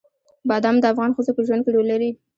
[0.49, 2.09] بادام د افغان ښځو په ژوند کې رول لري.